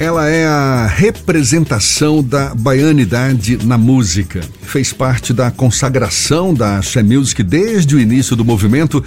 [0.00, 4.40] Ela é a representação da baianidade na música.
[4.62, 9.04] Fez parte da consagração da Axé Music desde o início do movimento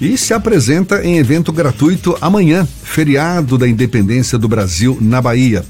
[0.00, 5.62] e se apresenta em evento gratuito amanhã, feriado da Independência do Brasil na Bahia.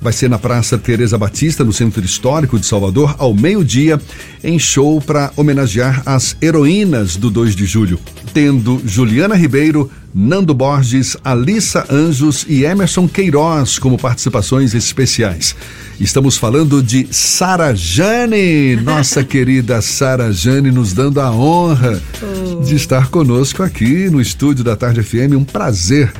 [0.00, 4.00] Vai ser na Praça Teresa Batista, no Centro Histórico de Salvador, ao meio-dia,
[4.44, 7.98] em show para homenagear as heroínas do 2 de julho,
[8.32, 15.54] tendo Juliana Ribeiro, Nando Borges, Alissa Anjos e Emerson Queiroz como participações especiais.
[16.00, 22.62] Estamos falando de Sara Jane, nossa querida Sara Jane, nos dando a honra oh.
[22.62, 25.34] de estar conosco aqui no estúdio da Tarde FM.
[25.36, 26.12] Um prazer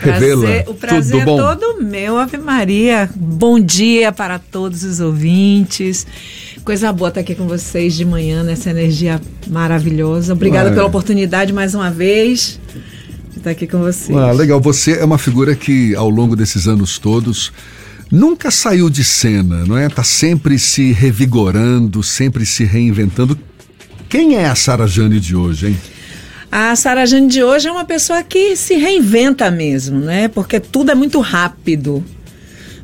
[0.00, 0.42] Revela.
[0.42, 1.36] Prazer, o prazer Tudo é bom?
[1.36, 3.08] todo meu, Ave Maria.
[3.14, 6.06] Bom dia para todos os ouvintes.
[6.64, 10.32] Coisa boa estar aqui com vocês de manhã, nessa energia maravilhosa.
[10.32, 12.58] Obrigada pela oportunidade mais uma vez
[13.30, 14.16] de estar aqui com vocês.
[14.16, 14.58] Ah, legal.
[14.60, 17.52] Você é uma figura que, ao longo desses anos todos,
[18.10, 19.88] nunca saiu de cena, não é?
[19.88, 23.38] Tá sempre se revigorando, sempre se reinventando.
[24.08, 25.76] Quem é a Sara Jane de hoje, hein?
[26.50, 30.26] A Sara Jane de hoje é uma pessoa que se reinventa mesmo, né?
[30.26, 32.04] Porque tudo é muito rápido.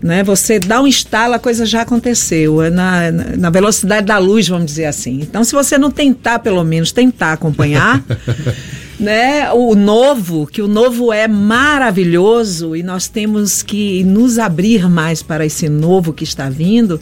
[0.00, 0.23] Né?
[0.23, 2.62] Você dá um estalo, a coisa já aconteceu.
[2.62, 5.20] É na, na velocidade da luz, vamos dizer assim.
[5.20, 8.05] Então, se você não tentar, pelo menos, tentar acompanhar.
[9.00, 9.50] né?
[9.53, 15.45] O novo, que o novo é maravilhoso e nós temos que nos abrir mais para
[15.45, 17.01] esse novo que está vindo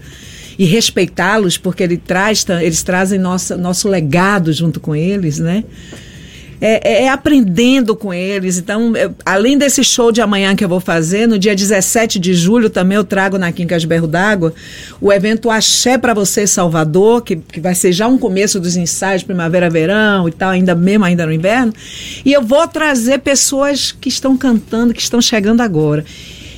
[0.59, 5.63] e respeitá-los porque ele traz, eles trazem nossa, nosso legado junto com eles, né?
[6.67, 8.57] É, é, é aprendendo com eles.
[8.57, 12.33] Então, eu, além desse show de amanhã que eu vou fazer, no dia 17 de
[12.33, 14.55] julho também eu trago na Quincas Berro d'Água
[14.99, 19.23] o evento Axé para Você Salvador, que, que vai ser já um começo dos ensaios
[19.23, 21.75] primavera-verão e tal, ainda mesmo ainda no inverno.
[22.25, 26.03] E eu vou trazer pessoas que estão cantando, que estão chegando agora.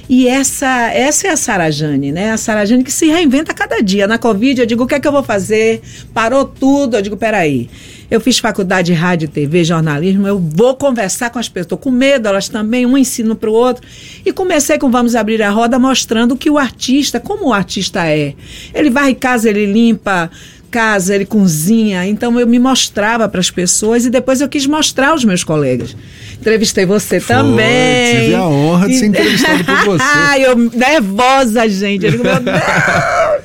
[0.09, 2.31] E essa, essa é a Sarajane, né?
[2.31, 4.07] A Sarajane que se reinventa cada dia.
[4.07, 5.83] Na Covid, eu digo, o que é que eu vou fazer?
[6.15, 6.97] Parou tudo.
[6.97, 7.69] Eu digo, peraí.
[8.11, 10.27] Eu fiz faculdade de rádio, TV, jornalismo.
[10.27, 11.67] Eu vou conversar com as pessoas.
[11.67, 13.87] Estou com medo, elas também, um ensino para o outro.
[14.25, 18.35] E comecei com Vamos Abrir a Roda, mostrando que o artista, como o artista é.
[18.75, 20.31] Ele varre casa, ele limpa
[20.71, 22.07] casa, ele cozinha.
[22.07, 25.97] Então eu me mostrava para as pessoas e depois eu quis mostrar aos meus colegas.
[26.39, 28.25] Entrevistei você Foi, também.
[28.25, 30.05] Tive a honra de ser entrevistado por você.
[30.05, 32.05] Ai, eu nervosa, gente.
[32.05, 32.61] Eu digo, meu Deus,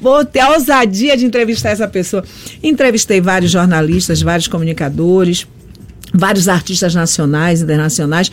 [0.00, 2.24] vou ter a ousadia de entrevistar essa pessoa.
[2.62, 5.46] Entrevistei vários jornalistas, vários comunicadores
[6.12, 8.30] vários artistas nacionais, internacionais,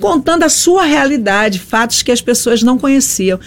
[0.00, 3.38] contando a sua realidade, fatos que as pessoas não conheciam.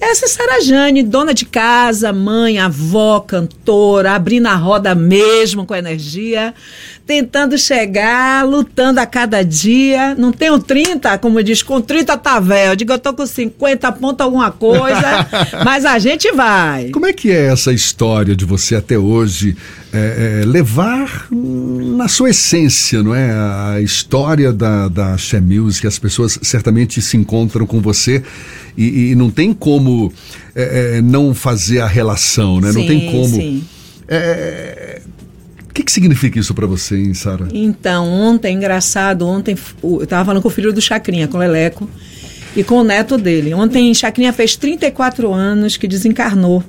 [0.00, 5.74] Essa é Sara Jane, dona de casa, mãe, avó, cantora, abrindo a roda mesmo com
[5.74, 6.54] energia,
[7.04, 10.14] tentando chegar, lutando a cada dia.
[10.14, 12.72] Não tenho 30, como diz, com 30 tá velho.
[12.72, 15.26] Eu digo, eu tô com 50, ponto alguma coisa,
[15.64, 16.90] mas a gente vai.
[16.90, 19.56] Como é que é essa história de você até hoje
[19.92, 23.32] é, é, levar na sua essência, não é?
[23.32, 28.22] A história da, da She Music, as pessoas certamente se encontram com você
[28.76, 29.87] e, e não tem como
[30.54, 32.72] é, é, não fazer a relação, né?
[32.72, 33.28] Sim, não tem como.
[33.28, 33.64] Sim.
[34.08, 35.00] É,
[35.68, 37.48] o que, que significa isso para você, hein, Sara?
[37.52, 41.88] Então, ontem, engraçado, ontem eu estava falando com o filho do Chacrinha, com o Leleco,
[42.56, 43.54] e com o neto dele.
[43.54, 46.64] Ontem, Chacrinha fez 34 anos que desencarnou.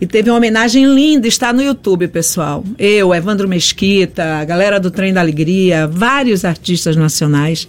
[0.00, 2.64] E teve uma homenagem linda, está no YouTube, pessoal.
[2.78, 7.66] Eu, Evandro Mesquita, a galera do Trem da Alegria, vários artistas nacionais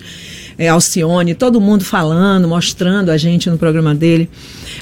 [0.57, 4.29] é, Alcione, todo mundo falando, mostrando a gente no programa dele.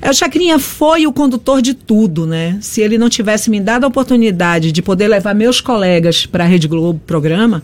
[0.01, 2.57] É, o Chacrinha foi o condutor de tudo, né?
[2.61, 6.47] Se ele não tivesse me dado a oportunidade de poder levar meus colegas para a
[6.47, 7.61] Rede Globo programa,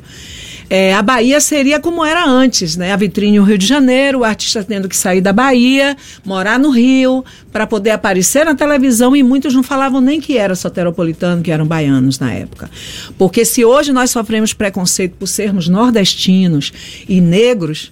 [0.70, 2.92] é, a Bahia seria como era antes, né?
[2.92, 6.70] A vitrine no Rio de Janeiro, o artista tendo que sair da Bahia, morar no
[6.70, 11.52] Rio, para poder aparecer na televisão e muitos não falavam nem que era soteropolitano, que
[11.52, 12.70] eram baianos na época.
[13.18, 16.72] Porque se hoje nós sofremos preconceito por sermos nordestinos
[17.08, 17.92] e negros,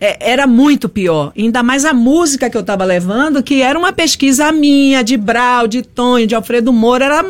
[0.00, 1.32] é, era muito pior.
[1.36, 5.66] Ainda mais a música que eu estava levando, que era uma pesquisa minha, de Brau,
[5.66, 7.24] de Tonho, de Alfredo Moura, era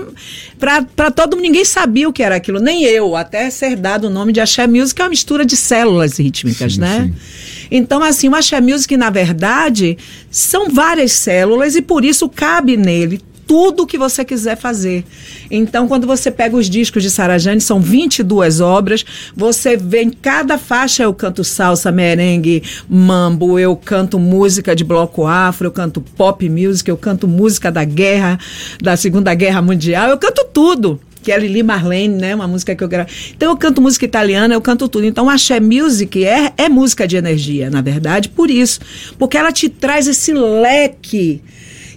[0.58, 4.10] para todo mundo, ninguém sabia o que era aquilo, nem eu, até ser dado o
[4.10, 7.10] nome de Axé Music, que é uma mistura de células rítmicas, sim, né?
[7.10, 7.69] Sim.
[7.70, 9.96] Então, assim, o Axé Music, na verdade,
[10.31, 15.04] são várias células e por isso cabe nele tudo que você quiser fazer.
[15.50, 19.04] Então, quando você pega os discos de Sarajane, são 22 obras,
[19.34, 25.26] você vê em cada faixa eu canto salsa, merengue, mambo, eu canto música de bloco
[25.26, 28.38] afro, eu canto pop music, eu canto música da guerra,
[28.82, 31.00] da Segunda Guerra Mundial, eu canto tudo.
[31.22, 32.34] que é Lili Marlene, né?
[32.34, 33.10] Uma música que eu gravo.
[33.34, 35.04] Então eu canto música italiana, eu canto tudo.
[35.06, 38.80] Então axé music é, é música de energia, na verdade, por isso.
[39.18, 41.42] Porque ela te traz esse leque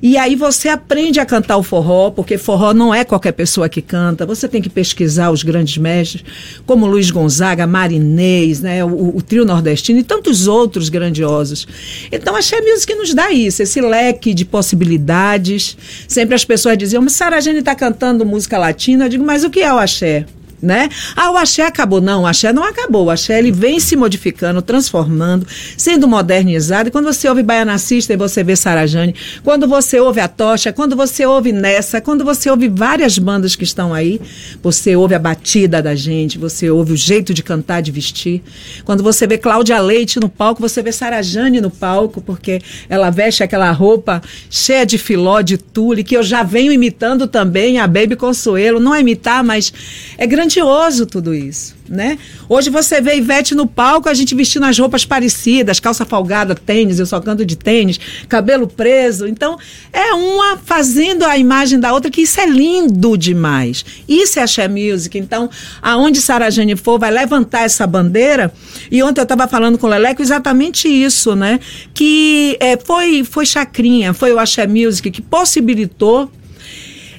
[0.02, 3.82] e aí você aprende a cantar o forró, porque forró não é qualquer pessoa que
[3.82, 4.26] canta.
[4.26, 6.24] Você tem que pesquisar os grandes mestres,
[6.66, 11.68] como Luiz Gonzaga, Marinês, né, o, o trio nordestino e tantos outros grandiosos.
[12.12, 15.78] Então a Xé Music nos dá isso, esse leque de possibilidades.
[16.08, 19.06] Sempre as pessoas diziam, mas Sara Jane está cantando música latina.
[19.06, 20.26] Eu digo, mas o que é o axé?
[20.62, 20.90] Né?
[21.16, 22.00] Ah, o axé acabou.
[22.00, 23.06] Não, o axé não acabou.
[23.06, 26.90] O axé ele vem se modificando, transformando, sendo modernizado.
[26.90, 29.16] E quando você ouve Baiana System, você vê Sarajane.
[29.44, 33.64] Quando você ouve a Tocha, quando você ouve Nessa, quando você ouve várias bandas que
[33.64, 34.22] estão aí,
[34.62, 38.42] você ouve a batida da gente, você ouve o jeito de cantar, de vestir.
[38.86, 43.44] Quando você vê Cláudia Leite no palco, você vê Sarajane no palco, porque ela veste
[43.44, 48.16] aquela roupa cheia de filó, de tule, que eu já venho imitando também, a Baby
[48.16, 48.80] Consuelo.
[48.80, 49.74] Não é imitar, mas
[50.18, 52.18] é grande grandioso tudo isso, né?
[52.50, 57.00] Hoje você vê Ivete no palco, a gente vestindo as roupas parecidas, calça folgada, tênis,
[57.00, 59.28] eu só canto de tênis, cabelo preso.
[59.28, 59.58] Então,
[59.94, 63.86] é uma fazendo a imagem da outra, que isso é lindo demais.
[64.08, 65.18] Isso é a Music.
[65.18, 65.50] Então,
[65.82, 68.54] aonde Sara Jane for, vai levantar essa bandeira.
[68.92, 71.60] E ontem eu estava falando com o Leleco exatamente isso, né?
[71.94, 76.30] Que é, foi, foi Chacrinha, foi o Axé Music que possibilitou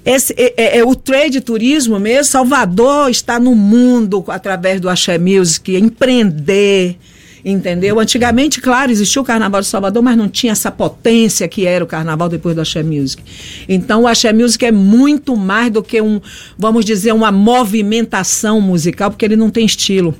[0.04, 5.16] esse, é, é, é, o trade turismo mesmo, Salvador está no mundo através do Axé
[5.16, 6.96] Music, empreender,
[7.44, 8.00] entendeu?
[8.00, 11.86] Antigamente, claro, existia o Carnaval de Salvador, mas não tinha essa potência que era o
[11.86, 13.22] Carnaval depois do Axé Music.
[13.68, 16.20] Então, o Axé Music é muito mais do que um,
[16.58, 20.14] vamos dizer, uma movimentação musical, porque ele não tem estilo.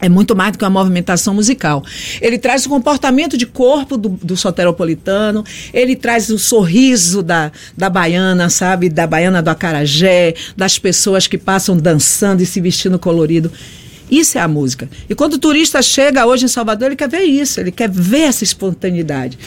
[0.00, 1.82] É muito mais do que uma movimentação musical.
[2.20, 7.88] Ele traz o comportamento de corpo do, do soteropolitano, ele traz o sorriso da, da
[7.88, 8.90] baiana, sabe?
[8.90, 13.50] Da baiana do acarajé, das pessoas que passam dançando e se vestindo colorido.
[14.10, 14.88] Isso é a música.
[15.08, 18.22] E quando o turista chega hoje em Salvador, ele quer ver isso, ele quer ver
[18.22, 19.38] essa espontaneidade.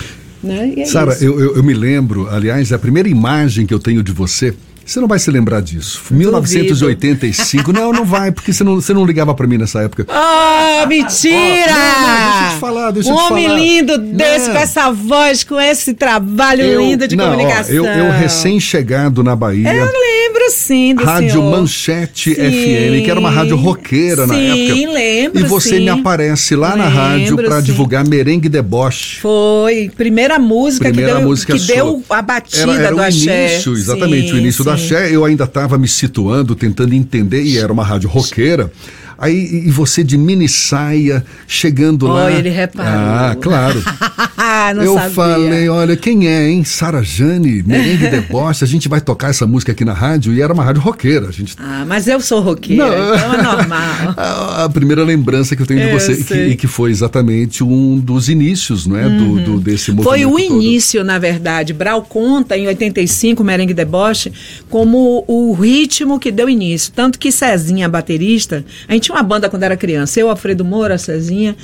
[0.43, 0.73] Né?
[0.77, 4.11] É Sara, eu, eu, eu me lembro, aliás, a primeira imagem que eu tenho de
[4.11, 4.53] você
[4.91, 6.01] você não vai se lembrar disso.
[6.09, 6.19] Duvido.
[6.19, 7.71] 1985.
[7.71, 10.05] não, não vai, porque você não, você não ligava para mim nessa época.
[10.09, 11.71] Oh, mentira!
[11.71, 13.59] Oh, não, não, deixa eu te falar, deixa um eu te homem falar.
[13.59, 17.73] lindo desse, com essa voz, com esse trabalho eu, lindo de não, comunicação.
[17.73, 19.73] Ó, eu, eu recém-chegado na Bahia.
[19.73, 21.51] Eu lembro sim Rádio senhor.
[21.51, 24.75] Manchete sim, FM, que era uma rádio roqueira sim, na época.
[24.75, 25.39] Sim, lembro.
[25.39, 25.79] E você sim.
[25.81, 29.19] me aparece lá lembro, na rádio para divulgar Merengue Deboche.
[29.21, 29.91] Foi.
[29.95, 33.53] Primeira música Primeira que deu, música que deu a batida era, era do axé.
[33.53, 35.13] Início, exatamente, o início do axé.
[35.13, 38.71] Eu ainda estava me situando, tentando entender, e era uma rádio roqueira.
[39.19, 42.31] Aí, e você de mini saia, chegando oh, lá.
[42.31, 42.91] ele reparou.
[42.91, 43.83] Ah, claro.
[44.75, 45.09] Não eu sabia.
[45.09, 46.63] falei, olha, quem é, hein?
[46.63, 50.53] Sara Jane, Merengue Deboche, a gente vai tocar essa música aqui na rádio, e era
[50.53, 51.27] uma rádio roqueira.
[51.27, 51.55] A gente...
[51.57, 53.15] Ah, mas eu sou roqueira, Não.
[53.15, 54.13] então é normal.
[54.15, 57.63] a, a, primeira lembrança que eu tenho de você, e que, e que, foi exatamente
[57.63, 59.05] um dos inícios, não é?
[59.05, 59.35] Uhum.
[59.35, 60.39] Do, do, desse movimento Foi o todo.
[60.39, 61.73] início, na verdade.
[61.73, 64.31] Brau conta, em 85, Merengue Deboche,
[64.69, 66.91] como o ritmo que deu início.
[66.95, 70.19] Tanto que Cezinha, baterista, a gente tinha uma banda quando era criança.
[70.19, 71.55] Eu, Alfredo Moura, Cezinha.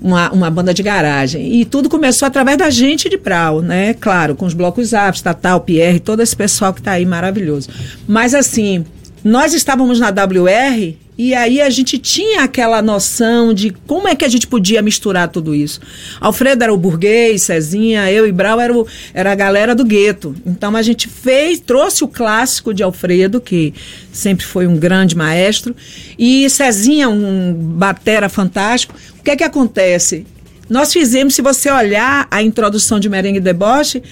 [0.00, 1.54] Uma, uma banda de garagem.
[1.54, 3.94] E tudo começou através da gente de Prau, né?
[3.94, 7.70] Claro, com os blocos apps, Tatal, Pierre, todo esse pessoal que está aí maravilhoso.
[8.06, 8.84] Mas assim,
[9.24, 14.24] nós estávamos na WR e aí a gente tinha aquela noção de como é que
[14.24, 15.80] a gente podia misturar tudo isso.
[16.20, 20.36] Alfredo era o burguês, Cezinha, eu e Brau era, o, era a galera do gueto.
[20.44, 23.72] Então a gente fez, trouxe o clássico de Alfredo, que
[24.12, 25.74] sempre foi um grande maestro,
[26.18, 28.94] e Cezinha, um batera fantástico.
[29.18, 30.26] O que é que acontece?
[30.68, 34.02] Nós fizemos, se você olhar a introdução de Merengue Deboche,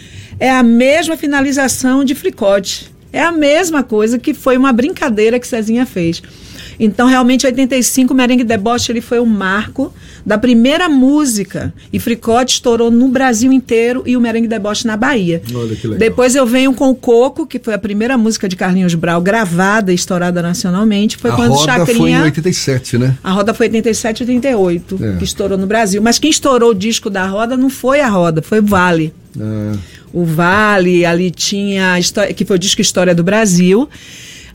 [0.41, 2.93] é a mesma finalização de Fricote.
[3.13, 6.23] É a mesma coisa que foi uma brincadeira que Cezinha fez.
[6.79, 9.93] Então, realmente, 85, Merengue Deboche ele foi o marco
[10.25, 11.73] da primeira música.
[11.93, 15.43] E Fricote estourou no Brasil inteiro e o Merengue Deboche na Bahia.
[15.55, 15.99] Olha que legal.
[15.99, 19.93] Depois eu venho com o Coco, que foi a primeira música de Carlinhos Brau gravada
[19.93, 21.17] e estourada nacionalmente.
[21.17, 21.99] Foi a quando roda Chacrinha...
[21.99, 23.17] foi em 87, né?
[23.23, 25.17] A roda foi 87 e 88, é.
[25.17, 26.01] que estourou no Brasil.
[26.03, 29.13] Mas quem estourou o disco da roda não foi a roda, foi o Vale.
[29.39, 29.79] É.
[30.13, 31.97] O Vale, ali tinha,
[32.37, 33.89] que foi o disco História do Brasil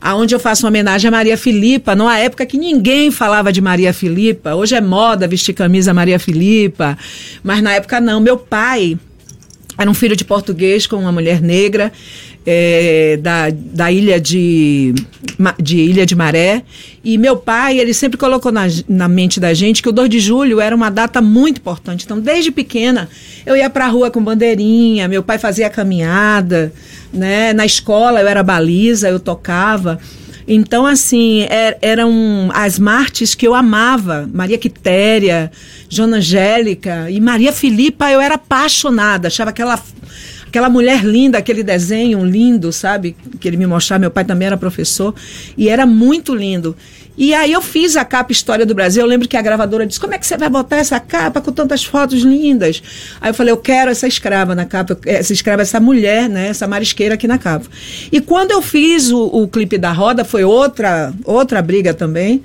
[0.00, 3.92] aonde eu faço uma homenagem a Maria Filipa, numa época que ninguém falava de Maria
[3.92, 4.54] Filipa.
[4.54, 6.96] Hoje é moda vestir camisa Maria Filipa,
[7.42, 8.20] mas na época não.
[8.20, 8.98] Meu pai
[9.76, 11.92] era um filho de português com uma mulher negra
[12.50, 14.94] é, da, da ilha de,
[15.60, 16.62] de Ilha de Maré.
[17.04, 20.18] E meu pai, ele sempre colocou na, na mente da gente que o 2 de
[20.18, 22.06] julho era uma data muito importante.
[22.06, 23.08] Então, desde pequena,
[23.48, 26.70] eu ia para a rua com bandeirinha, meu pai fazia caminhada,
[27.10, 27.54] né?
[27.54, 29.98] Na escola eu era baliza, eu tocava.
[30.46, 34.28] Então, assim, er, eram as martes que eu amava.
[34.32, 35.50] Maria Quitéria,
[35.88, 39.28] Jona Angélica e Maria Filipa, eu era apaixonada.
[39.28, 39.82] Achava aquela
[40.46, 43.16] aquela mulher linda, aquele desenho lindo, sabe?
[43.40, 45.14] Que ele me mostrava, meu pai também era professor,
[45.56, 46.74] e era muito lindo.
[47.18, 49.02] E aí eu fiz a capa História do Brasil.
[49.02, 51.50] Eu lembro que a gravadora disse: Como é que você vai botar essa capa com
[51.50, 52.80] tantas fotos lindas?
[53.20, 56.46] Aí eu falei: Eu quero essa escrava na capa, essa escrava, essa mulher, né?
[56.46, 57.66] Essa marisqueira aqui na capa.
[58.12, 62.44] E quando eu fiz o, o clipe da roda, foi outra, outra briga também.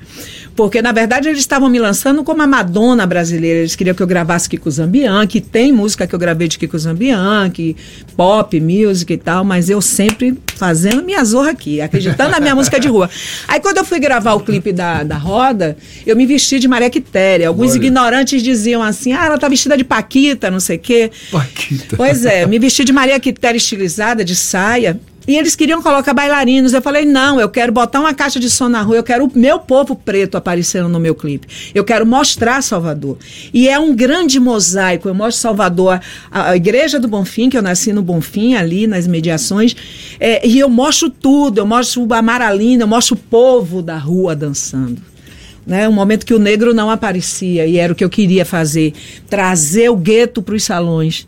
[0.55, 3.59] Porque, na verdade, eles estavam me lançando como a Madonna brasileira.
[3.59, 6.77] Eles queriam que eu gravasse Kiko Zambian, que tem música que eu gravei de Kiko
[6.77, 7.75] Zambian, que
[8.15, 12.79] pop, music e tal, mas eu sempre fazendo minha zorra aqui, acreditando na minha música
[12.79, 13.09] de rua.
[13.47, 16.89] Aí, quando eu fui gravar o clipe da, da roda, eu me vesti de Maria
[16.89, 17.47] Quitéria.
[17.47, 17.77] Alguns Olha.
[17.77, 21.11] ignorantes diziam assim: ah, ela tá vestida de Paquita, não sei o quê.
[21.31, 21.97] Paquita.
[21.97, 24.99] Pois é, me vesti de Maria Quitéria estilizada, de saia.
[25.27, 26.73] E eles queriam colocar bailarinos.
[26.73, 29.31] Eu falei, não, eu quero botar uma caixa de som na rua, eu quero o
[29.33, 31.47] meu povo preto aparecendo no meu clipe.
[31.73, 33.17] Eu quero mostrar Salvador.
[33.53, 35.07] E é um grande mosaico.
[35.07, 39.07] Eu mostro Salvador, a, a Igreja do Bonfim, que eu nasci no Bonfim, ali nas
[39.07, 39.75] mediações,
[40.19, 41.59] é, e eu mostro tudo.
[41.59, 45.01] Eu mostro o Amaralina, eu mostro o povo da rua dançando.
[45.65, 48.93] Né, um momento que o negro não aparecia e era o que eu queria fazer,
[49.29, 51.25] trazer o gueto para os salões.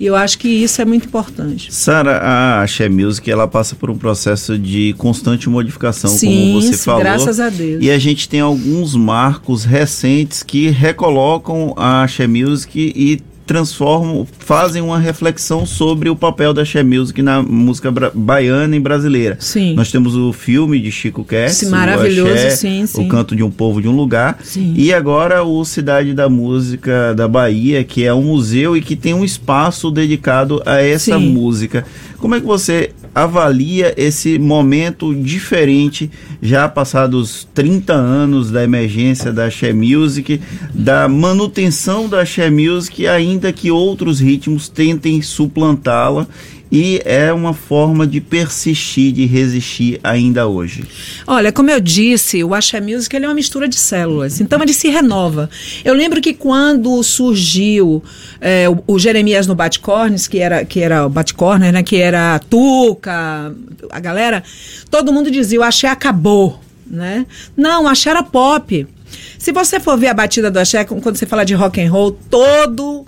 [0.00, 1.74] E eu acho que isso é muito importante.
[1.74, 6.74] Sara, a Axé Music ela passa por um processo de constante modificação, sim, como você
[6.74, 7.00] sim, falou.
[7.00, 7.82] Graças a Deus.
[7.82, 14.82] E a gente tem alguns marcos recentes que recolocam a Axé Music e transformam, fazem
[14.82, 19.38] uma reflexão sobre o papel da She Music na música baiana e brasileira.
[19.40, 19.74] Sim.
[19.74, 23.06] Nós temos o filme de Chico Cast, maravilhoso, o, Axé, sim, sim.
[23.06, 24.74] o Canto de um Povo de um Lugar, sim.
[24.76, 29.14] e agora o Cidade da Música da Bahia, que é um museu e que tem
[29.14, 31.86] um espaço dedicado a essa música.
[32.18, 36.10] Como é que você avalia esse momento diferente,
[36.40, 40.40] já passados 30 anos da emergência da She Music,
[40.72, 46.26] da manutenção da She Music, ainda que outros ritmos tentem suplantá-la
[46.70, 50.84] e é uma forma de persistir, de resistir ainda hoje.
[51.26, 54.88] Olha, como eu disse, o Axé Music é uma mistura de células, então ele se
[54.88, 55.48] renova.
[55.84, 58.02] Eu lembro que quando surgiu
[58.40, 62.34] é, o, o, Jeremias no Batcornes, que era, que era o Batcorner, né, que era
[62.34, 63.54] a Tuca,
[63.90, 64.42] a galera,
[64.90, 67.26] todo mundo dizia, o Axé acabou, né?
[67.56, 68.86] Não, o Axé era pop.
[69.38, 72.12] Se você for ver a batida do Axé, quando você fala de rock and roll,
[72.12, 73.06] todo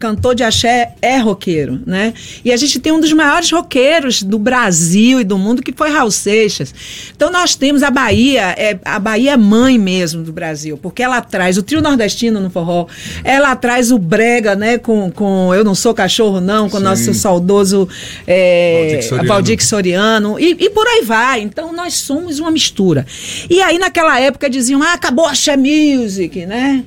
[0.00, 2.14] cantor de axé é roqueiro, né?
[2.42, 5.90] E a gente tem um dos maiores roqueiros do Brasil e do mundo, que foi
[5.90, 6.74] Raul Seixas.
[7.14, 11.20] Então nós temos a Bahia, é, a Bahia é mãe mesmo do Brasil, porque ela
[11.20, 12.86] traz o trio nordestino no forró,
[13.22, 17.12] ela traz o brega, né, com, com Eu Não Sou Cachorro Não, com o nosso
[17.12, 17.86] saudoso
[18.26, 21.42] é, Valdir Soriano, e, e por aí vai.
[21.42, 23.04] Então nós somos uma mistura.
[23.50, 26.84] E aí naquela época diziam, ah, acabou a Axé Music, né?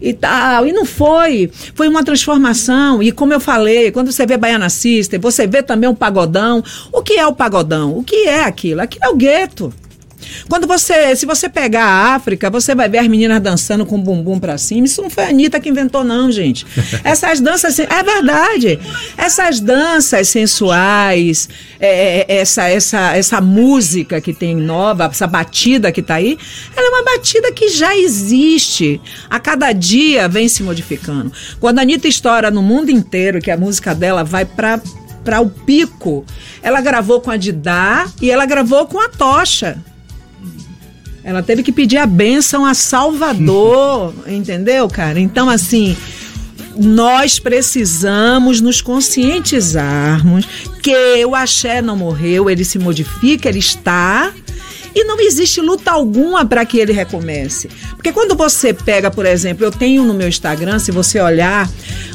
[0.00, 0.66] E tal.
[0.66, 1.50] E não foi.
[1.74, 3.02] Foi uma transformação.
[3.02, 6.62] E como eu falei, quando você vê Baiana Sister, você vê também um pagodão.
[6.92, 7.96] O que é o pagodão?
[7.96, 8.80] O que é aquilo?
[8.80, 9.72] Aquilo é o gueto.
[10.48, 14.02] Quando você, se você pegar a África, você vai ver as meninas dançando com o
[14.02, 14.86] bumbum para cima.
[14.86, 16.66] Isso não foi a Anitta que inventou, não, gente.
[17.04, 18.78] Essas danças, é verdade.
[19.16, 21.48] Essas danças sensuais,
[21.80, 26.38] é, é, é, essa, essa, essa música que tem nova, essa batida que está aí,
[26.76, 29.00] ela é uma batida que já existe.
[29.28, 31.32] A cada dia vem se modificando.
[31.60, 34.80] Quando a Anitta estoura no mundo inteiro, que a música dela vai para
[35.26, 36.24] para o pico.
[36.62, 39.76] Ela gravou com a Didá e ela gravou com a Tocha.
[41.26, 45.18] Ela teve que pedir a bênção a Salvador, entendeu, cara?
[45.18, 45.96] Então, assim,
[46.76, 50.46] nós precisamos nos conscientizarmos
[50.80, 54.32] que o axé não morreu, ele se modifica, ele está
[54.96, 57.68] e não existe luta alguma para que ele recomece.
[57.90, 61.70] Porque quando você pega, por exemplo, eu tenho no meu Instagram, se você olhar,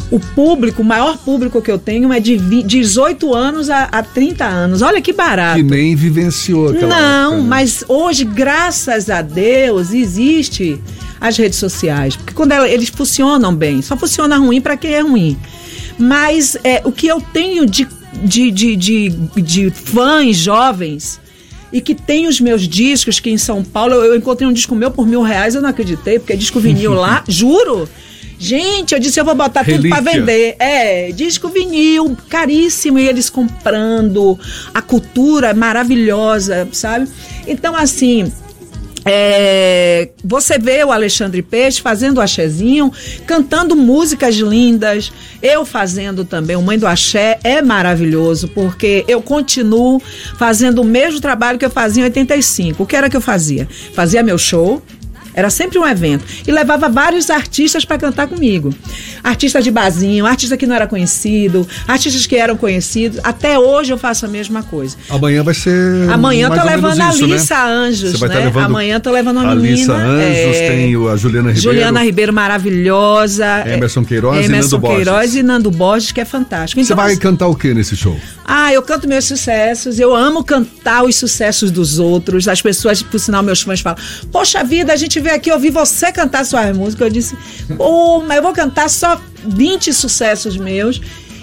[0.10, 4.46] o público, o maior público que eu tenho é de 18 anos a, a 30
[4.46, 4.82] anos.
[4.82, 5.60] Olha que barato.
[5.60, 7.48] E nem vivenciou aquela Não, época, né?
[7.48, 10.82] mas hoje, graças a Deus, existe
[11.20, 12.16] as redes sociais.
[12.16, 15.38] Porque quando ela, eles funcionam bem, só funciona ruim para quem é ruim.
[16.00, 17.88] Mas é, o que eu tenho de,
[18.24, 19.10] de, de, de,
[19.40, 21.21] de fãs jovens
[21.72, 24.75] e que tem os meus discos, que em São Paulo eu, eu encontrei um disco
[24.75, 27.88] meu por mil reais, eu não acreditei, porque é disco vinil lá, juro.
[28.38, 30.56] Gente, eu disse, eu vou botar tudo para vender.
[30.58, 34.38] É, disco vinil, caríssimo, e eles comprando.
[34.74, 37.08] A cultura é maravilhosa, sabe?
[37.46, 38.32] Então, assim,
[39.03, 42.91] É, você vê o Alexandre Peixe fazendo o axézinho,
[43.25, 50.01] cantando músicas lindas, eu fazendo também, o Mãe do Axé é maravilhoso, porque eu continuo
[50.38, 52.84] fazendo o mesmo trabalho que eu fazia em 85.
[52.84, 53.67] O que era que eu fazia?
[53.93, 54.81] Fazia meu show,
[55.34, 56.24] era sempre um evento.
[56.48, 58.74] E levava vários artistas para cantar comigo.
[59.24, 63.20] Artista de bazinho, artista que não era conhecido, artistas que eram conhecidos.
[63.24, 64.98] Até hoje eu faço a mesma coisa.
[65.10, 66.10] Amanhã vai ser.
[66.10, 67.62] Amanhã tô levando a Alissa né?
[67.62, 68.46] Anjos, Você vai né?
[68.46, 69.72] Levando Amanhã tô levando uma menina.
[69.72, 70.68] Alissa Anjos, é...
[70.70, 71.62] tem a Juliana Ribeiro.
[71.62, 73.64] Juliana Ribeiro maravilhosa.
[73.66, 76.80] Emerson Queiroz Emerson e Nando Queiroz e Nando Borges, que é fantástico.
[76.82, 78.18] Então, Você vai cantar o que nesse show?
[78.46, 80.00] Ah, eu canto meus sucessos.
[80.00, 82.48] Eu amo cantar os sucessos dos outros.
[82.48, 83.98] As pessoas, por sinal, meus fãs falam:
[84.32, 87.08] Poxa vida, a gente veio aqui ouvir você cantar suas músicas.
[87.08, 87.38] Eu disse,
[87.78, 91.01] pô, mas eu vou cantar só 20 sucessos meus.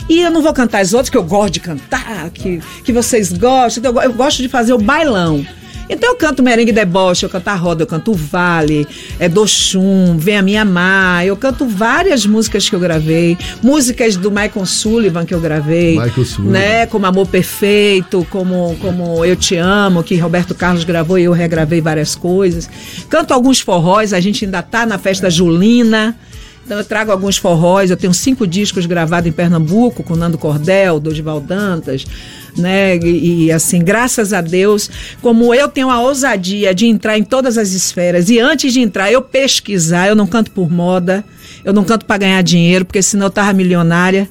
[0.08, 3.30] E eu não vou cantar as outras que eu gosto de cantar, que, que vocês
[3.32, 3.84] gostam.
[3.84, 5.46] Eu, eu gosto de fazer o bailão.
[5.88, 8.86] Então eu canto merengue deboche, eu canto a roda, eu canto o vale,
[9.18, 14.30] é Doxum, Vem a Minha Amar, eu canto várias músicas que eu gravei, músicas do
[14.30, 16.52] Michael Sullivan que eu gravei, Michael Sullivan.
[16.52, 21.32] né, como Amor Perfeito, como, como Eu Te Amo, que Roberto Carlos gravou e eu
[21.32, 22.68] regravei várias coisas.
[23.08, 26.16] Canto alguns forróis, a gente ainda tá na festa julina,
[26.68, 31.00] então eu trago alguns forróis, eu tenho cinco discos gravados em Pernambuco, com Nando Cordel,
[31.00, 32.04] Dodival Dantas,
[32.54, 32.98] né?
[32.98, 34.90] E, e, assim, graças a Deus,
[35.22, 39.10] como eu tenho a ousadia de entrar em todas as esferas, e antes de entrar,
[39.10, 41.24] eu pesquisar, eu não canto por moda,
[41.64, 44.28] eu não canto para ganhar dinheiro, porque senão eu tava milionária.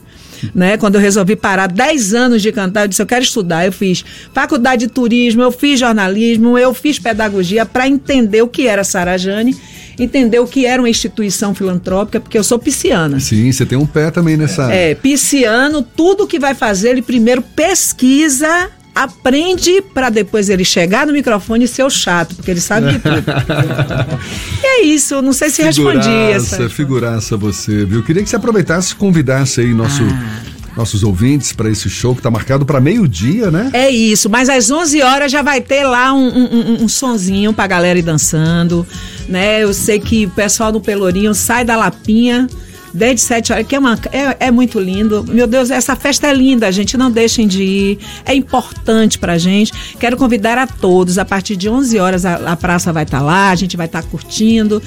[0.53, 0.77] Né?
[0.77, 3.65] Quando eu resolvi parar 10 anos de cantar, eu disse: eu quero estudar.
[3.65, 4.03] Eu fiz
[4.33, 9.55] faculdade de turismo, eu fiz jornalismo, eu fiz pedagogia para entender o que era Sarajane
[9.99, 13.19] entender o que era uma instituição filantrópica, porque eu sou pisciana.
[13.19, 14.71] Sim, você tem um pé também nessa.
[14.71, 18.69] É, pisciano, tudo que vai fazer, ele primeiro pesquisa
[19.03, 22.99] aprende para depois ele chegar no microfone e ser o chato, porque ele sabe de
[22.99, 23.23] tudo.
[24.63, 26.69] e é isso, não sei se figuraça, respondi essa.
[26.69, 28.03] Figuraça você, viu?
[28.03, 30.03] Queria que você aproveitasse e convidasse aí nosso...
[30.03, 33.71] Ah nossos ouvintes para esse show que está marcado para meio-dia, né?
[33.73, 37.51] É isso, mas às 11 horas já vai ter lá um, um, um, um sonzinho
[37.51, 38.85] para a galera ir dançando,
[39.27, 39.63] né?
[39.63, 42.47] Eu sei que o pessoal do Pelourinho sai da Lapinha
[42.93, 45.23] desde sete horas, que é, uma, é, é, muito lindo.
[45.27, 46.97] Meu Deus, essa festa é linda, gente.
[46.97, 47.99] Não deixem de ir.
[48.25, 49.71] É importante pra gente.
[49.99, 51.17] Quero convidar a todos.
[51.17, 53.85] A partir de 11 horas a, a praça vai estar tá lá, a gente vai
[53.85, 54.81] estar tá curtindo.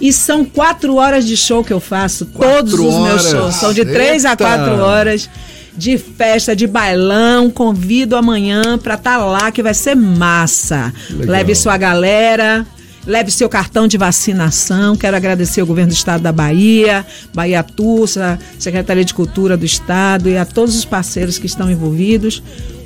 [0.00, 2.26] E são quatro horas de show que eu faço.
[2.26, 3.54] Quatro todos os meus shows.
[3.54, 5.28] São de três a quatro horas
[5.76, 7.50] de festa, de bailão.
[7.50, 10.92] Convido amanhã para estar tá lá, que vai ser massa.
[11.10, 11.28] Legal.
[11.28, 12.66] Leve sua galera.
[13.06, 14.96] Leve seu cartão de vacinação.
[14.96, 20.28] Quero agradecer ao governo do estado da Bahia, Bahia Tursa, Secretaria de Cultura do Estado
[20.28, 22.42] e a todos os parceiros que estão envolvidos.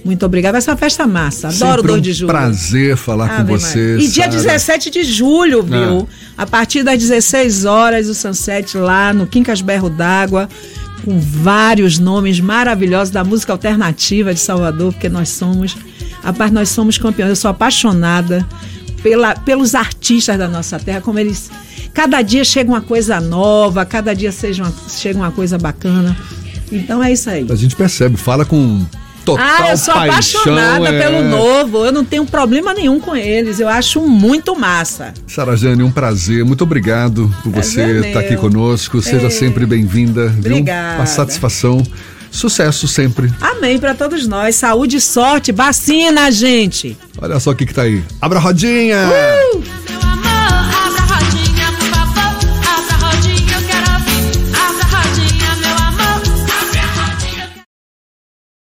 [0.06, 0.52] Muito obrigada.
[0.52, 1.48] Vai ser uma festa massa.
[1.48, 2.32] Adoro o 2 de julho.
[2.32, 3.98] prazer falar Ave com você.
[3.98, 6.08] E dia 17 de julho, viu?
[6.38, 6.44] Ah.
[6.44, 10.48] A partir das 16 horas, o Sunset lá no Quincas Berro d'Água
[11.04, 15.76] com vários nomes maravilhosos da música alternativa de Salvador, porque nós somos,
[16.22, 17.30] a parte nós somos campeões.
[17.30, 18.46] Eu sou apaixonada
[19.02, 21.50] pela, pelos artistas da nossa terra, como eles.
[21.92, 26.16] Cada dia chega uma coisa nova, cada dia seja uma, chega uma coisa bacana.
[26.70, 27.46] Então é isso aí.
[27.48, 28.84] A gente percebe, fala com
[29.26, 31.02] total Ah, eu sou paixão, apaixonada é...
[31.02, 31.84] pelo novo.
[31.84, 33.58] Eu não tenho problema nenhum com eles.
[33.58, 35.12] Eu acho muito massa.
[35.26, 36.44] Sarajane, um prazer.
[36.44, 39.02] Muito obrigado por prazer você estar tá aqui conosco.
[39.02, 39.30] Seja é...
[39.30, 40.32] sempre bem-vinda.
[40.38, 41.00] Obrigada.
[41.00, 41.82] Uma satisfação.
[42.36, 43.32] Sucesso sempre.
[43.40, 44.56] Amém para todos nós.
[44.56, 46.96] Saúde, sorte, vacina, gente.
[47.18, 48.04] Olha só o que, que tá aí.
[48.20, 49.08] Abra a rodinha!
[49.08, 49.95] Uh!